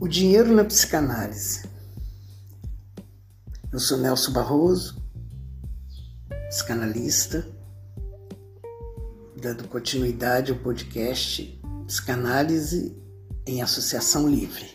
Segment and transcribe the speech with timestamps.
[0.00, 1.68] O dinheiro na psicanálise.
[3.72, 5.02] Eu sou Nelson Barroso,
[6.48, 7.44] psicanalista,
[9.42, 12.96] dando continuidade ao podcast Psicanálise
[13.44, 14.70] em Associação Livre.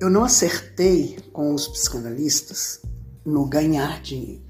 [0.00, 2.82] Eu não acertei com os psicanalistas
[3.24, 4.42] no ganhar dinheiro.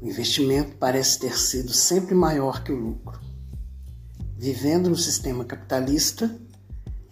[0.00, 3.33] O investimento parece ter sido sempre maior que o lucro.
[4.44, 6.30] Vivendo no sistema capitalista,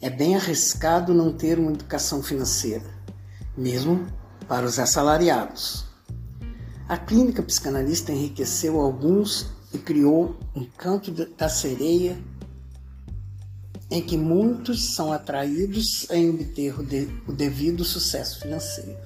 [0.02, 2.84] é bem arriscado não ter uma educação financeira,
[3.56, 4.06] mesmo
[4.46, 5.86] para os assalariados.
[6.86, 12.22] A clínica psicanalista enriqueceu alguns e criou um canto da sereia
[13.90, 16.78] em que muitos são atraídos em obter
[17.26, 19.00] o devido sucesso financeiro.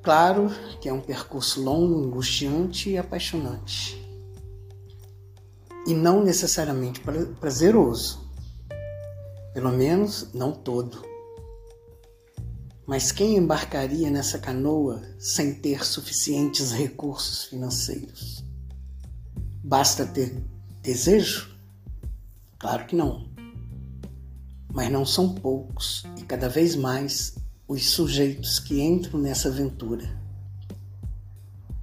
[0.00, 0.48] Claro
[0.80, 4.03] que é um percurso longo, angustiante e apaixonante
[5.86, 7.00] e não necessariamente
[7.40, 8.24] prazeroso.
[9.52, 11.04] Pelo menos não todo.
[12.86, 18.44] Mas quem embarcaria nessa canoa sem ter suficientes recursos financeiros?
[19.62, 20.44] Basta ter
[20.82, 21.56] desejo?
[22.58, 23.28] Claro que não.
[24.72, 30.20] Mas não são poucos e cada vez mais os sujeitos que entram nessa aventura.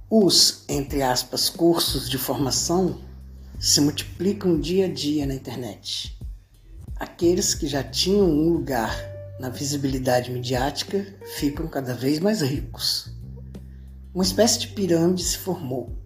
[0.08, 3.00] Os, entre aspas, cursos de formação
[3.62, 6.18] se multiplicam dia a dia na internet.
[6.96, 8.92] Aqueles que já tinham um lugar
[9.38, 13.14] na visibilidade midiática ficam cada vez mais ricos.
[14.12, 15.96] Uma espécie de pirâmide se formou,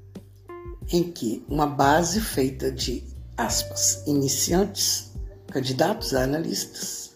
[0.92, 3.02] em que uma base feita de
[3.38, 5.12] aspas, iniciantes,
[5.46, 7.14] candidatos a analistas,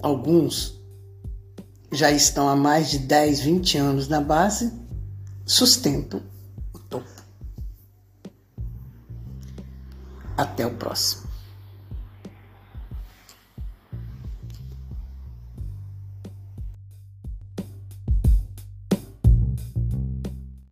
[0.00, 0.80] alguns
[1.92, 4.72] já estão há mais de 10, 20 anos na base,
[5.44, 6.31] sustentam
[10.36, 11.31] Até o próximo.